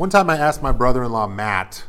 [0.00, 1.84] One time I asked my brother in law, Matt,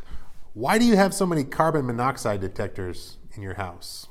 [0.52, 4.06] why do you have so many carbon monoxide detectors in your house?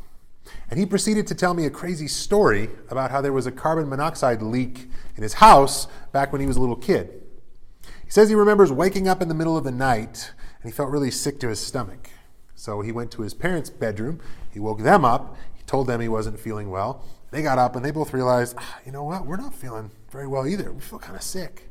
[0.71, 3.87] And he proceeded to tell me a crazy story about how there was a carbon
[3.87, 7.21] monoxide leak in his house back when he was a little kid.
[8.03, 10.31] He says he remembers waking up in the middle of the night
[10.63, 12.09] and he felt really sick to his stomach.
[12.55, 14.19] So he went to his parents' bedroom,
[14.51, 17.05] he woke them up, he told them he wasn't feeling well.
[17.29, 20.25] They got up and they both realized, ah, you know what, we're not feeling very
[20.25, 20.71] well either.
[20.71, 21.67] We feel kind of sick.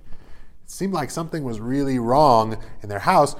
[0.70, 3.34] Seemed like something was really wrong in their house,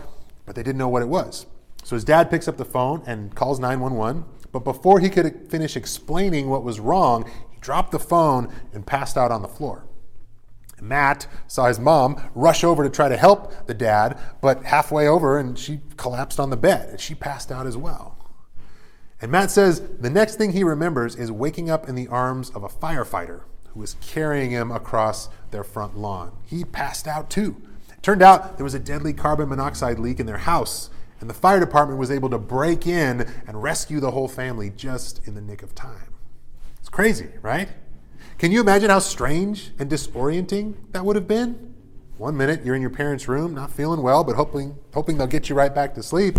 [0.46, 1.46] but they didn't know what it was.
[1.84, 4.24] So his dad picks up the phone and calls 911.
[4.50, 9.16] But before he could finish explaining what was wrong, he dropped the phone and passed
[9.16, 9.86] out on the floor.
[10.80, 15.38] Matt saw his mom rush over to try to help the dad, but halfway over
[15.38, 18.18] and she collapsed on the bed and she passed out as well.
[19.22, 22.64] And Matt says the next thing he remembers is waking up in the arms of
[22.64, 26.32] a firefighter who was carrying him across their front lawn.
[26.46, 27.56] He passed out too.
[27.90, 30.90] It turned out there was a deadly carbon monoxide leak in their house,
[31.20, 35.26] and the fire department was able to break in and rescue the whole family just
[35.26, 36.14] in the nick of time.
[36.78, 37.68] It's crazy, right?
[38.38, 41.74] Can you imagine how strange and disorienting that would have been?
[42.16, 45.48] One minute you're in your parents' room, not feeling well, but hoping, hoping they'll get
[45.48, 46.38] you right back to sleep.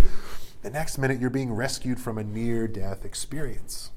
[0.62, 3.92] The next minute you're being rescued from a near death experience.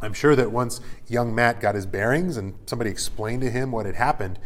[0.00, 3.86] I'm sure that once young Matt got his bearings and somebody explained to him what
[3.86, 4.38] had happened,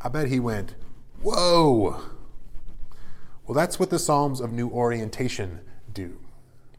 [0.00, 0.74] I bet he went,
[1.22, 2.00] Whoa!
[3.46, 5.60] Well, that's what the Psalms of New Orientation
[5.92, 6.18] do.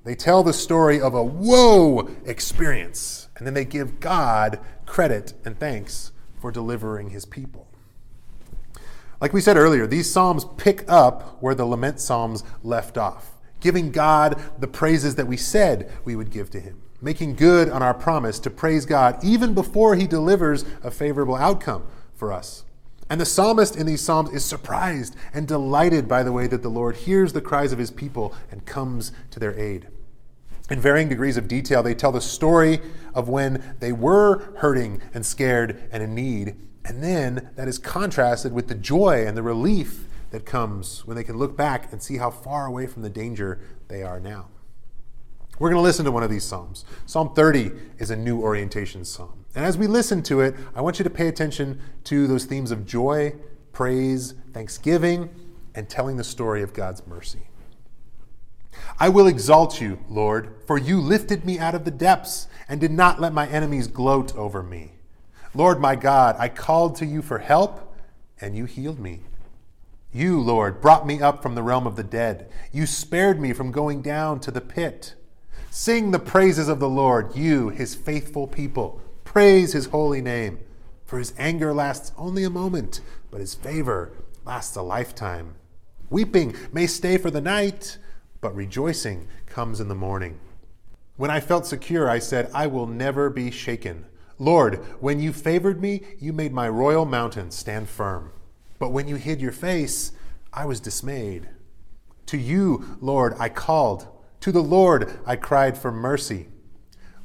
[0.03, 5.59] They tell the story of a whoa experience, and then they give God credit and
[5.59, 7.67] thanks for delivering his people.
[9.19, 13.91] Like we said earlier, these Psalms pick up where the Lament Psalms left off, giving
[13.91, 17.93] God the praises that we said we would give to him, making good on our
[17.93, 22.63] promise to praise God even before he delivers a favorable outcome for us.
[23.09, 26.69] And the psalmist in these Psalms is surprised and delighted by the way that the
[26.69, 29.87] Lord hears the cries of his people and comes to their aid.
[30.69, 32.81] In varying degrees of detail, they tell the story
[33.13, 36.55] of when they were hurting and scared and in need.
[36.83, 41.23] And then that is contrasted with the joy and the relief that comes when they
[41.23, 44.47] can look back and see how far away from the danger they are now.
[45.59, 46.85] We're going to listen to one of these Psalms.
[47.07, 49.45] Psalm 30 is a new orientation psalm.
[49.55, 52.69] And as we listen to it, I want you to pay attention to those themes
[52.69, 53.33] of joy,
[53.71, 55.29] praise, thanksgiving,
[55.73, 57.47] and telling the story of God's mercy.
[58.99, 62.91] I will exalt you, Lord, for you lifted me out of the depths and did
[62.91, 64.91] not let my enemies gloat over me.
[65.55, 67.95] Lord my God, I called to you for help,
[68.39, 69.21] and you healed me.
[70.11, 72.51] You, Lord, brought me up from the realm of the dead.
[72.71, 75.15] You spared me from going down to the pit.
[75.69, 79.01] Sing the praises of the Lord, you, his faithful people.
[79.23, 80.59] Praise his holy name.
[81.05, 83.01] For his anger lasts only a moment,
[83.31, 84.11] but his favor
[84.45, 85.55] lasts a lifetime.
[86.09, 87.97] Weeping may stay for the night
[88.41, 90.39] but rejoicing comes in the morning.
[91.15, 94.05] When I felt secure, I said, I will never be shaken.
[94.37, 98.31] Lord, when you favored me, you made my royal mountain stand firm.
[98.77, 100.11] But when you hid your face,
[100.53, 101.49] I was dismayed.
[102.27, 104.07] To you, Lord, I called.
[104.41, 106.47] To the Lord, I cried for mercy.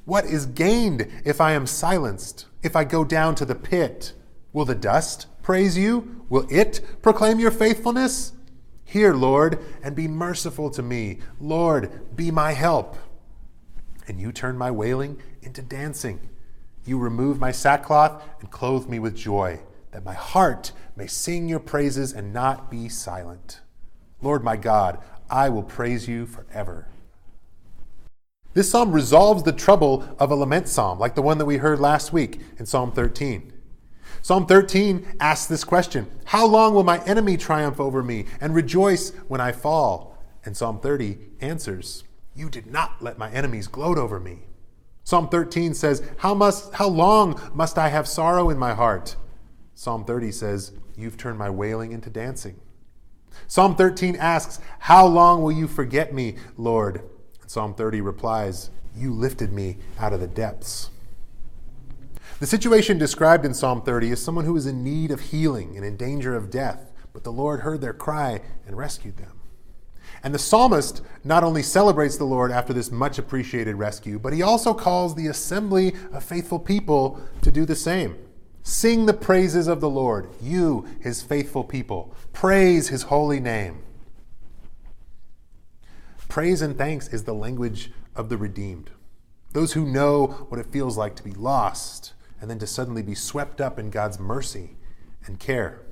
[0.05, 4.15] What is gained if I am silenced, if I go down to the pit?
[4.53, 6.25] Will the dust praise you?
[6.29, 8.33] Will it proclaim your faithfulness?
[8.85, 11.21] Hear, Lord, and be merciful to me.
[11.41, 12.97] Lord, be my help.
[14.07, 16.29] And you turn my wailing into dancing.
[16.85, 19.61] You remove my sackcloth and clothe me with joy,
[19.93, 23.61] that my heart may sing your praises and not be silent.
[24.21, 24.99] Lord my God,
[25.31, 26.89] I will praise you forever.
[28.55, 31.81] This psalm resolves the trouble of a lament psalm, like the one that we heard
[31.81, 33.53] last week in Psalm 13.
[34.21, 39.11] Psalm 13 asks this question How long will my enemy triumph over me and rejoice
[39.29, 40.19] when I fall?
[40.45, 42.05] And Psalm 30 answers,
[42.35, 44.41] You did not let my enemies gloat over me.
[45.03, 49.17] Psalm 13 says, How, must, how long must I have sorrow in my heart?
[49.75, 52.61] Psalm 30 says, You've turned my wailing into dancing.
[53.47, 57.03] Psalm 13 asks, How long will you forget me, Lord?
[57.53, 60.89] Psalm 30 replies, You lifted me out of the depths.
[62.41, 65.85] The situation described in Psalm 30 is someone who is in need of healing and
[65.85, 69.39] in danger of death, but the Lord heard their cry and rescued them.
[70.23, 74.41] And the psalmist not only celebrates the Lord after this much appreciated rescue, but he
[74.41, 78.17] also calls the assembly of faithful people to do the same.
[78.63, 82.17] Sing the praises of the Lord, you, his faithful people.
[82.33, 83.83] Praise his holy name.
[86.33, 88.89] Praise and thanks is the language of the redeemed.
[89.53, 93.15] Those who know what it feels like to be lost and then to suddenly be
[93.15, 94.79] swept up in God's mercy
[95.27, 95.83] and care.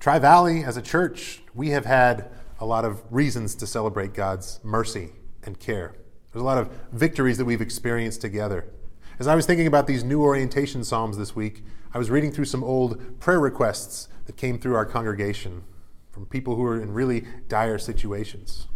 [0.00, 4.58] Tri Valley, as a church, we have had a lot of reasons to celebrate God's
[4.64, 5.10] mercy
[5.44, 5.94] and care.
[6.32, 8.66] There's a lot of victories that we've experienced together.
[9.20, 11.62] As I was thinking about these new orientation psalms this week,
[11.94, 15.62] I was reading through some old prayer requests that came through our congregation
[16.10, 18.66] from people who are in really dire situations.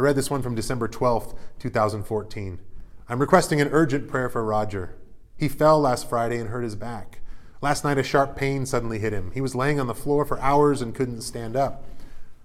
[0.00, 2.58] I read this one from December 12th, 2014.
[3.06, 4.96] I'm requesting an urgent prayer for Roger.
[5.36, 7.20] He fell last Friday and hurt his back.
[7.60, 9.30] Last night, a sharp pain suddenly hit him.
[9.32, 11.84] He was laying on the floor for hours and couldn't stand up.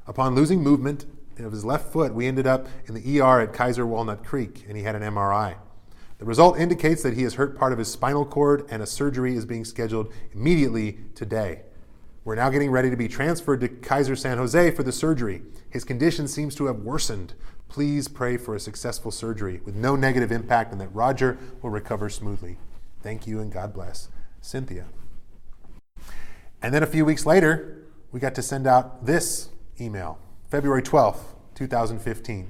[0.05, 1.05] Upon losing movement
[1.39, 4.75] of his left foot, we ended up in the ER at Kaiser Walnut Creek, and
[4.75, 5.55] he had an MRI.
[6.17, 9.37] The result indicates that he has hurt part of his spinal cord, and a surgery
[9.37, 11.61] is being scheduled immediately today.
[12.25, 15.43] We're now getting ready to be transferred to Kaiser San Jose for the surgery.
[15.69, 17.35] His condition seems to have worsened.
[17.69, 22.09] Please pray for a successful surgery with no negative impact and that Roger will recover
[22.09, 22.57] smoothly.
[23.03, 24.09] Thank you and God bless.
[24.41, 24.85] Cynthia.
[26.63, 29.49] And then a few weeks later, we got to send out this
[29.79, 30.17] email
[30.49, 31.21] February 12th,
[31.53, 32.49] 2015.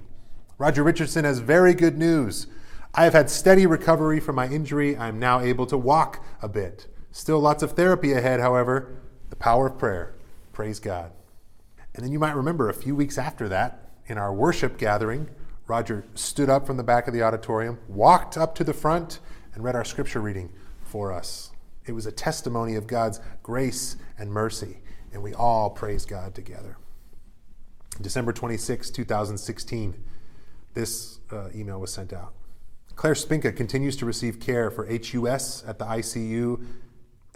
[0.58, 2.48] Roger Richardson has very good news.
[2.94, 4.96] I have had steady recovery from my injury.
[4.96, 6.88] I am now able to walk a bit.
[7.12, 9.02] Still lots of therapy ahead, however.
[9.36, 10.14] The power of prayer.
[10.54, 11.12] Praise God.
[11.94, 15.30] And then you might remember a few weeks after that, in our worship gathering,
[15.68, 19.20] Roger stood up from the back of the auditorium, walked up to the front,
[19.54, 20.52] and read our scripture reading
[20.84, 21.52] for us.
[21.86, 24.80] It was a testimony of God's grace and mercy,
[25.12, 26.78] and we all praise God together.
[28.02, 30.04] December 26, 2016,
[30.74, 32.34] this uh, email was sent out.
[32.96, 36.66] Claire Spinka continues to receive care for HUS at the ICU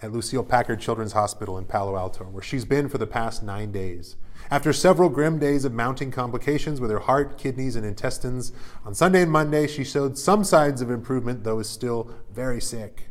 [0.01, 3.72] at Lucile Packard Children's Hospital in Palo Alto, where she's been for the past nine
[3.72, 4.16] days.
[4.50, 8.51] After several grim days of mounting complications with her heart, kidneys, and intestines,
[8.86, 13.10] on Sunday and Monday she showed some signs of improvement, though is still very sick.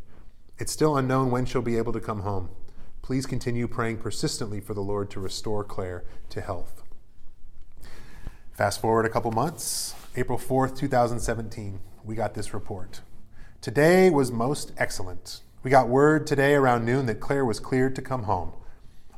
[0.59, 2.51] It's still unknown when she'll be able to come home.
[3.03, 6.83] Please continue praying persistently for the Lord to restore Claire to health.
[8.53, 13.03] Fast forward a couple months, April 4th, 2017 we got this report.
[13.61, 15.43] Today was most excellent.
[15.63, 18.53] We got word today around noon that Claire was cleared to come home.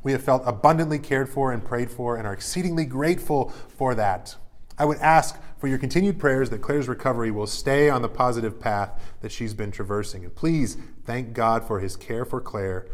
[0.03, 4.35] We have felt abundantly cared for and prayed for and are exceedingly grateful for that.
[4.77, 8.59] I would ask for your continued prayers that Claire's recovery will stay on the positive
[8.59, 10.23] path that she's been traversing.
[10.23, 12.87] And please thank God for his care for Claire,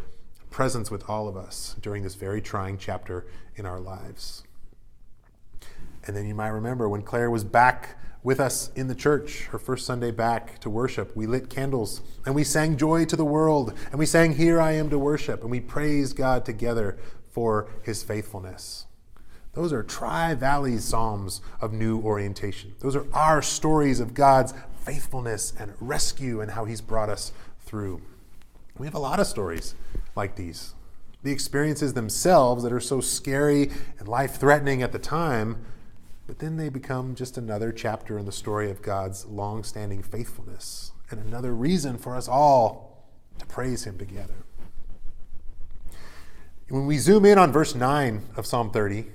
[0.50, 4.44] presence with all of us during this very trying chapter in our lives.
[6.06, 7.98] And then you might remember when Claire was back
[8.28, 11.16] with us in the church, her first Sunday back to worship.
[11.16, 14.74] We lit candles and we sang Joy to the World and we sang Here I
[14.74, 16.98] Am to Worship and we praised God together
[17.32, 18.86] for his faithfulness.
[19.54, 22.76] Those are Tri Valley Psalms of new orientation.
[22.82, 27.32] Those are our stories of God's faithfulness and rescue and how he's brought us
[27.62, 28.02] through.
[28.78, 29.74] We have a lot of stories
[30.18, 30.74] like these.
[31.24, 35.64] The experiences themselves that are so scary and life threatening at the time
[36.28, 40.92] but then they become just another chapter in the story of God's long standing faithfulness
[41.10, 43.08] and another reason for us all
[43.40, 44.46] to praise Him together.
[46.70, 49.06] When we zoom in on verse 9 of Psalm 30,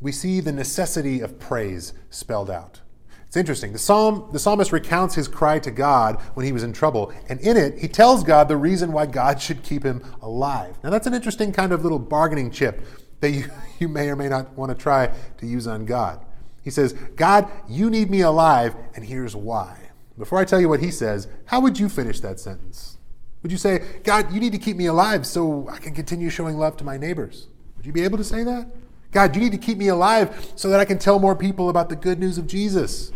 [0.00, 2.80] we see the necessity of praise spelled out.
[3.26, 3.72] It's interesting.
[3.72, 7.40] The, psalm, the psalmist recounts his cry to God when he was in trouble, and
[7.40, 10.78] in it, he tells God the reason why God should keep him alive.
[10.82, 12.82] Now, that's an interesting kind of little bargaining chip
[13.20, 16.24] that you, you may or may not want to try to use on God.
[16.62, 19.76] He says, God, you need me alive, and here's why.
[20.16, 22.98] Before I tell you what he says, how would you finish that sentence?
[23.42, 26.56] Would you say, God, you need to keep me alive so I can continue showing
[26.56, 27.48] love to my neighbors?
[27.76, 28.68] Would you be able to say that?
[29.10, 31.88] God, you need to keep me alive so that I can tell more people about
[31.88, 33.10] the good news of Jesus?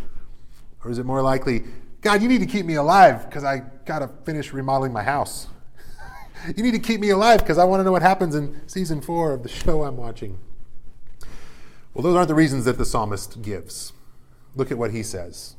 [0.84, 1.62] Or is it more likely,
[2.00, 5.46] God, you need to keep me alive because I got to finish remodeling my house?
[6.56, 9.00] you need to keep me alive because I want to know what happens in season
[9.00, 10.38] four of the show I'm watching.
[11.96, 13.94] Well, those aren't the reasons that the psalmist gives.
[14.54, 15.56] Look at what he says.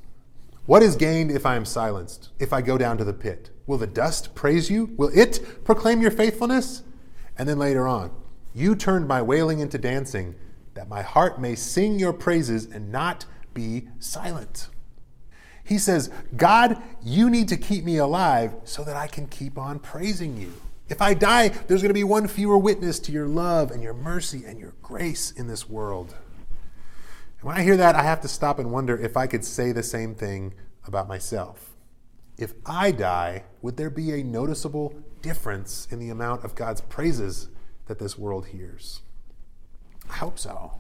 [0.68, 3.50] What is gained if I am silenced, if I go down to the pit?
[3.66, 4.94] Will the dust praise you?
[4.98, 6.84] Will it proclaim your faithfulness?
[7.40, 8.12] And then later on,
[8.54, 10.36] you turned my wailing into dancing,
[10.76, 13.26] that my heart may sing your praises and not
[13.56, 14.68] be silent.
[15.64, 19.80] He says, God, you need to keep me alive so that I can keep on
[19.80, 20.54] praising you.
[20.88, 23.96] If I die, there's going to be one fewer witness to your love and your
[23.96, 26.14] mercy and your grace in this world.
[27.40, 29.72] And when I hear that, I have to stop and wonder if I could say
[29.72, 30.54] the same thing
[30.86, 31.76] about myself.
[32.38, 37.50] If I die, would there be a noticeable difference in the amount of God's praises
[37.88, 39.02] that this world hears?
[40.10, 40.80] I hope so.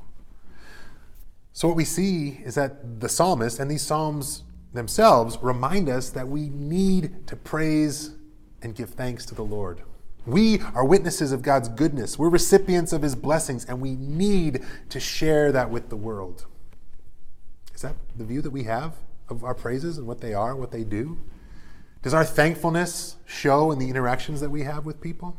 [1.53, 6.27] So, what we see is that the psalmist and these psalms themselves remind us that
[6.27, 8.11] we need to praise
[8.61, 9.81] and give thanks to the Lord.
[10.27, 12.19] We are witnesses of God's goodness.
[12.19, 16.45] We're recipients of his blessings, and we need to share that with the world.
[17.73, 18.97] Is that the view that we have
[19.29, 21.17] of our praises and what they are, what they do?
[22.01, 25.37] Does our thankfulness show in the interactions that we have with people?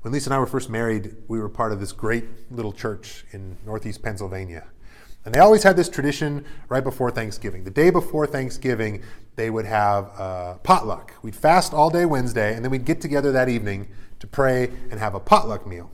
[0.00, 3.26] When Lisa and I were first married, we were part of this great little church
[3.32, 4.64] in northeast Pennsylvania.
[5.24, 7.64] And they always had this tradition right before Thanksgiving.
[7.64, 9.02] The day before Thanksgiving,
[9.36, 11.14] they would have a potluck.
[11.22, 13.88] We'd fast all day Wednesday, and then we'd get together that evening
[14.18, 15.90] to pray and have a potluck meal.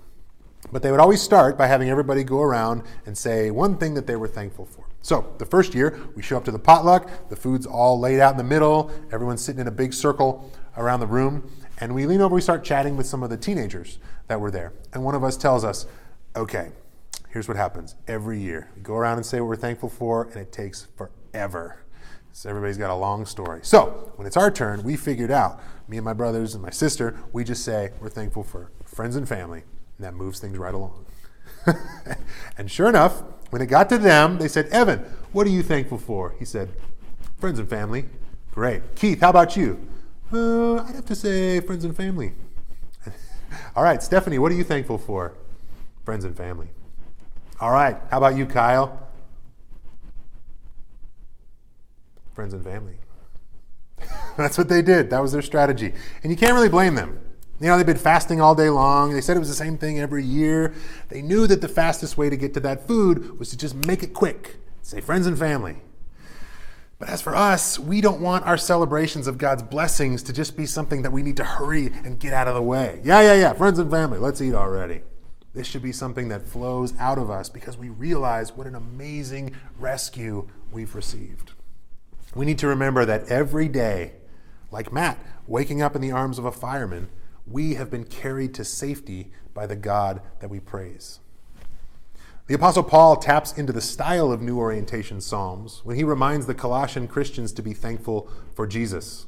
[0.72, 4.06] But they would always start by having everybody go around and say one thing that
[4.06, 4.84] they were thankful for.
[5.02, 8.32] So the first year, we show up to the potluck, the food's all laid out
[8.32, 12.20] in the middle, everyone's sitting in a big circle around the room, and we lean
[12.20, 14.72] over, we start chatting with some of the teenagers that were there.
[14.92, 15.86] And one of us tells us,
[16.34, 16.70] okay,
[17.30, 18.70] here's what happens every year.
[18.76, 21.82] We go around and say what we're thankful for, and it takes forever.
[22.32, 23.60] So everybody's got a long story.
[23.62, 27.18] So when it's our turn, we figured out, me and my brothers and my sister,
[27.32, 29.64] we just say we're thankful for friends and family,
[29.96, 31.06] and that moves things right along.
[32.58, 35.00] and sure enough, when it got to them, they said, Evan,
[35.32, 36.34] what are you thankful for?
[36.38, 36.70] He said,
[37.38, 38.04] friends and family.
[38.52, 38.94] Great.
[38.94, 39.86] Keith, how about you?
[40.32, 42.34] Uh, I'd have to say friends and family.
[43.76, 45.32] All right, Stephanie, what are you thankful for?
[46.04, 46.68] Friends and family.
[47.60, 49.08] All right, how about you, Kyle?
[52.32, 52.94] Friends and family.
[54.36, 55.10] That's what they did.
[55.10, 55.92] That was their strategy.
[56.22, 57.18] And you can't really blame them.
[57.60, 59.12] You know, they've been fasting all day long.
[59.12, 60.72] They said it was the same thing every year.
[61.08, 64.04] They knew that the fastest way to get to that food was to just make
[64.04, 64.58] it quick.
[64.82, 65.78] Say friends and family.
[67.00, 70.66] But as for us, we don't want our celebrations of God's blessings to just be
[70.66, 73.00] something that we need to hurry and get out of the way.
[73.02, 75.02] Yeah, yeah, yeah, friends and family, let's eat already.
[75.58, 79.56] This should be something that flows out of us because we realize what an amazing
[79.76, 81.50] rescue we've received.
[82.32, 84.12] We need to remember that every day,
[84.70, 87.08] like Matt waking up in the arms of a fireman,
[87.44, 91.18] we have been carried to safety by the God that we praise.
[92.46, 96.54] The Apostle Paul taps into the style of New Orientation Psalms when he reminds the
[96.54, 99.26] Colossian Christians to be thankful for Jesus.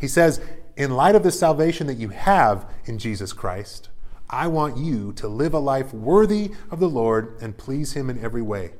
[0.00, 0.40] He says,
[0.76, 3.88] In light of the salvation that you have in Jesus Christ,
[4.32, 8.22] I want you to live a life worthy of the Lord and please Him in
[8.22, 8.74] every way,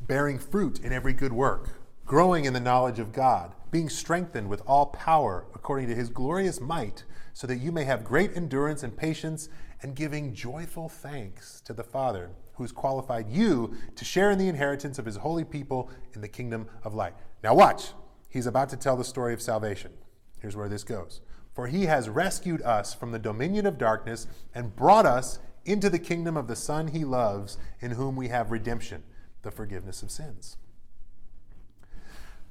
[0.00, 4.62] bearing fruit in every good work, growing in the knowledge of God, being strengthened with
[4.66, 8.96] all power according to His glorious might so that you may have great endurance and
[8.96, 9.50] patience
[9.82, 14.98] and giving joyful thanks to the Father who's qualified you to share in the inheritance
[14.98, 17.12] of his holy people in the kingdom of light.
[17.42, 17.88] Now, watch.
[18.30, 19.92] He's about to tell the story of salvation.
[20.40, 21.20] Here's where this goes.
[21.54, 25.98] For he has rescued us from the dominion of darkness and brought us into the
[25.98, 29.02] kingdom of the Son he loves, in whom we have redemption,
[29.42, 30.56] the forgiveness of sins.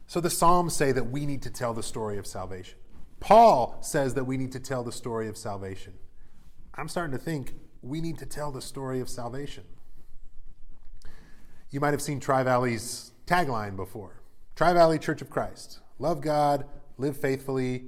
[0.08, 2.78] So the Psalms say that we need to tell the story of salvation.
[3.20, 5.94] Paul says that we need to tell the story of salvation.
[6.76, 9.64] I'm starting to think we need to tell the story of salvation.
[11.70, 14.22] You might have seen Tri Valley's tagline before
[14.56, 15.80] Tri Valley Church of Christ.
[16.00, 16.66] Love God,
[16.98, 17.86] live faithfully,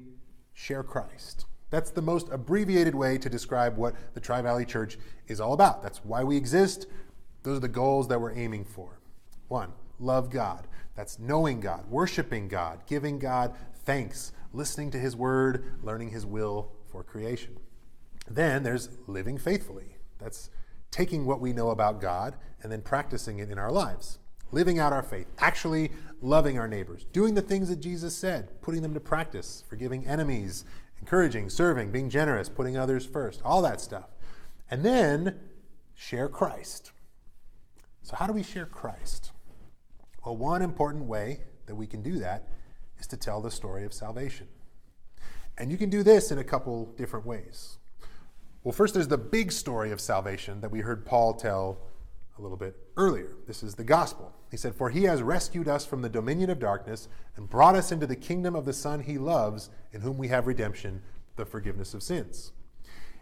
[0.56, 1.46] share Christ.
[1.70, 4.98] That's the most abbreviated way to describe what the Tri Valley Church
[5.28, 5.84] is all about.
[5.84, 6.88] That's why we exist.
[7.44, 9.00] Those are the goals that we're aiming for.
[9.50, 10.68] One, love God.
[10.96, 16.72] That's knowing God, worshiping God, giving God thanks, listening to His word, learning His will
[16.88, 17.58] for creation.
[18.28, 19.98] Then there's living faithfully.
[20.18, 20.50] That's
[20.92, 24.18] taking what we know about God and then practicing it in our lives.
[24.52, 28.82] Living out our faith, actually loving our neighbors, doing the things that Jesus said, putting
[28.82, 30.66] them to practice, forgiving enemies,
[31.00, 34.10] encouraging, serving, being generous, putting others first, all that stuff.
[34.70, 35.40] And then
[35.94, 36.92] share Christ.
[38.02, 39.32] So, how do we share Christ?
[40.26, 42.48] Well, one important way that we can do that
[43.00, 44.48] is to tell the story of salvation.
[45.58, 47.78] And you can do this in a couple different ways.
[48.64, 51.78] Well, first, there's the big story of salvation that we heard Paul tell
[52.38, 53.34] a little bit earlier.
[53.48, 54.34] This is the gospel.
[54.52, 57.92] He said, For he has rescued us from the dominion of darkness and brought us
[57.92, 61.02] into the kingdom of the Son he loves, in whom we have redemption,
[61.36, 62.52] the forgiveness of sins.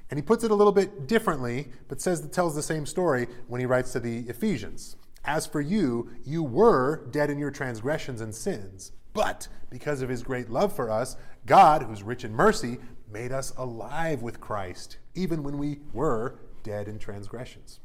[0.09, 3.59] And he puts it a little bit differently, but says tells the same story when
[3.59, 4.95] he writes to the Ephesians.
[5.25, 10.23] As for you, you were dead in your transgressions and sins but because of his
[10.23, 11.15] great love for us,
[11.45, 12.79] God, who's rich in mercy,
[13.11, 17.79] made us alive with Christ, even when we were dead in transgressions.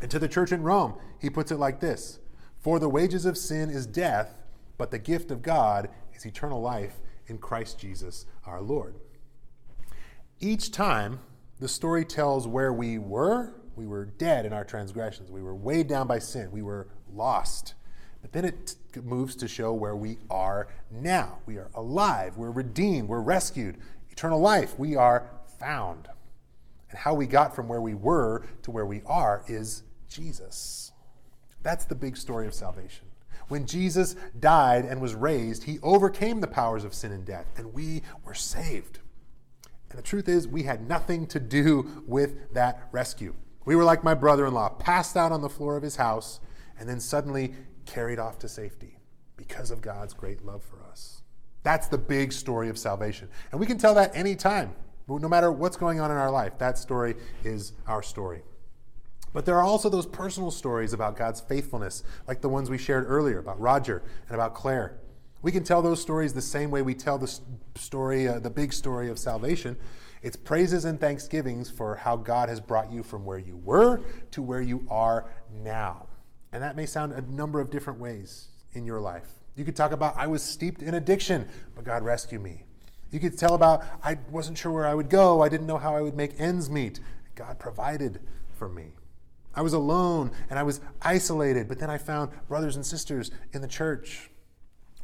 [0.00, 2.18] And to the church in Rome, he puts it like this
[2.60, 4.42] For the wages of sin is death,
[4.76, 8.94] but the gift of God is eternal life in Christ Jesus our Lord.
[10.40, 11.20] Each time,
[11.60, 13.54] the story tells where we were.
[13.74, 15.30] We were dead in our transgressions.
[15.30, 16.50] We were weighed down by sin.
[16.50, 17.74] We were lost.
[18.22, 21.38] But then it moves to show where we are now.
[21.46, 23.76] We are alive, we're redeemed, we're rescued,
[24.10, 24.78] eternal life.
[24.78, 26.08] We are found.
[26.90, 30.92] And how we got from where we were to where we are is Jesus.
[31.62, 33.06] That's the big story of salvation.
[33.48, 37.72] When Jesus died and was raised, he overcame the powers of sin and death, and
[37.72, 38.98] we were saved.
[39.90, 43.34] And the truth is, we had nothing to do with that rescue.
[43.64, 46.40] We were like my brother in law, passed out on the floor of his house,
[46.78, 47.54] and then suddenly
[47.86, 48.98] carried off to safety
[49.36, 51.22] because of God's great love for us.
[51.62, 53.28] That's the big story of salvation.
[53.50, 54.74] And we can tell that anytime,
[55.08, 56.58] no matter what's going on in our life.
[56.58, 58.42] That story is our story.
[59.32, 63.04] But there are also those personal stories about God's faithfulness, like the ones we shared
[63.06, 64.98] earlier about Roger and about Claire.
[65.42, 67.32] We can tell those stories the same way we tell the
[67.76, 69.76] story, uh, the big story of salvation.
[70.22, 74.00] It's praises and thanksgivings for how God has brought you from where you were
[74.32, 75.26] to where you are
[75.62, 76.08] now.
[76.52, 79.28] And that may sound a number of different ways in your life.
[79.54, 82.64] You could talk about, I was steeped in addiction, but God rescued me.
[83.10, 85.96] You could tell about, I wasn't sure where I would go, I didn't know how
[85.96, 87.00] I would make ends meet.
[87.34, 88.20] God provided
[88.56, 88.92] for me.
[89.58, 93.60] I was alone and I was isolated, but then I found brothers and sisters in
[93.60, 94.30] the church.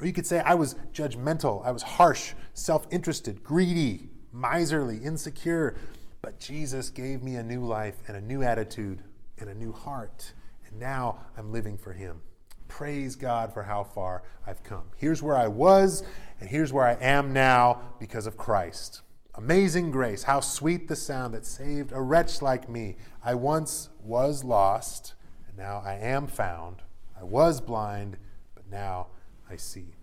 [0.01, 5.75] Or you could say I was judgmental, I was harsh, self interested, greedy, miserly, insecure.
[6.23, 9.03] But Jesus gave me a new life and a new attitude
[9.39, 10.33] and a new heart.
[10.69, 12.21] And now I'm living for Him.
[12.69, 14.85] Praise God for how far I've come.
[14.97, 16.05] Here's where I was,
[16.41, 19.01] and here's where I am now because of Christ.
[19.37, 22.97] Amazing grace, how sweet the sound that saved a wretch like me.
[23.25, 25.15] I once was lost,
[25.49, 26.83] and now I am found.
[27.19, 28.17] I was blind,
[28.55, 29.09] but now
[29.51, 29.97] I see.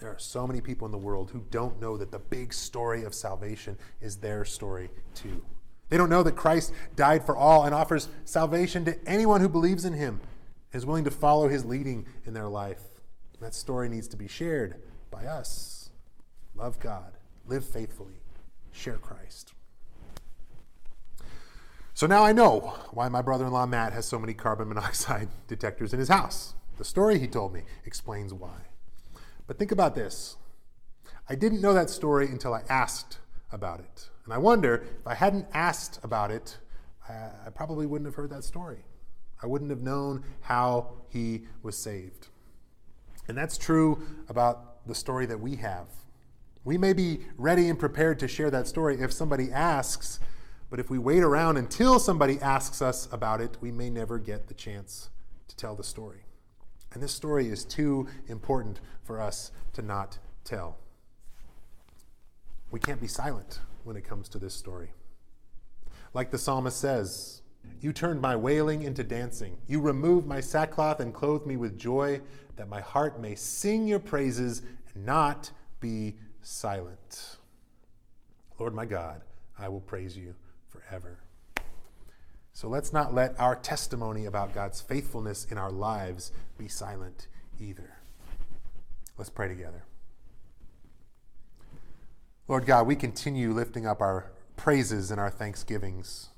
[0.00, 3.04] There are so many people in the world who don't know that the big story
[3.04, 5.44] of salvation is their story too.
[5.88, 9.84] They don't know that Christ died for all and offers salvation to anyone who believes
[9.84, 10.20] in him
[10.72, 12.82] is willing to follow his leading in their life.
[13.40, 15.90] That story needs to be shared by us.
[16.56, 17.15] Love God
[17.46, 18.20] live faithfully,
[18.72, 19.52] share Christ.
[21.94, 25.28] So now I know why my brother in law Matt has so many carbon monoxide
[25.48, 26.54] detectors in his house.
[26.76, 28.66] The story he told me explains why.
[29.46, 30.36] But think about this
[31.28, 33.18] I didn't know that story until I asked
[33.50, 34.10] about it.
[34.24, 36.58] And I wonder if I hadn't asked about it,
[37.08, 38.84] I probably wouldn't have heard that story.
[39.42, 42.28] I wouldn't have known how he was saved.
[43.28, 45.86] And that's true about the story that we have
[46.66, 50.18] we may be ready and prepared to share that story if somebody asks,
[50.68, 54.48] but if we wait around until somebody asks us about it, we may never get
[54.48, 55.10] the chance
[55.46, 56.24] to tell the story.
[56.92, 60.76] And this story is too important for us to not tell.
[62.72, 64.90] We can't be silent when it comes to this story.
[66.14, 67.42] Like the psalmist says,
[67.80, 69.56] You turned my wailing into dancing.
[69.68, 72.22] You removed my sackcloth and clothed me with joy,
[72.56, 77.38] that my heart may sing your praises and not be silent.
[78.58, 79.22] Lord my God,
[79.58, 80.34] I will praise you
[80.68, 81.18] forever.
[82.52, 87.26] So let's not let our testimony about God's faithfulness in our lives be silent
[87.60, 87.96] either.
[89.18, 89.84] Let's pray together.
[92.48, 96.28] Lord God, we continue lifting up our praises and our thanksgivings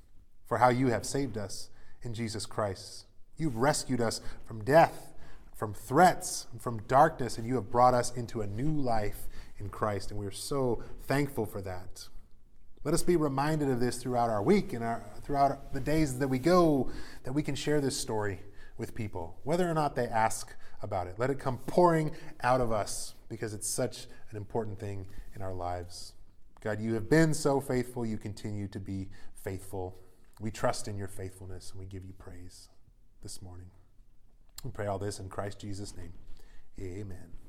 [0.47, 1.68] for how you have saved us
[2.03, 3.05] in Jesus Christ.
[3.37, 5.12] You've rescued us from death,
[5.59, 9.27] from threats, from darkness, and you have brought us into a new life
[9.59, 12.07] in Christ, and we are so thankful for that.
[12.85, 16.29] Let us be reminded of this throughout our week and our, throughout the days that
[16.29, 16.92] we go,
[17.25, 18.40] that we can share this story
[18.79, 21.16] with people, whether or not they ask about it.
[21.18, 25.53] Let it come pouring out of us because it's such an important thing in our
[25.53, 26.12] lives.
[26.61, 28.07] God, you have been so faithful.
[28.07, 29.99] You continue to be faithful.
[30.40, 32.68] We trust in your faithfulness and we give you praise
[33.25, 33.71] this morning.
[34.64, 36.12] We pray all this in Christ Jesus' name.
[36.81, 37.48] Amen.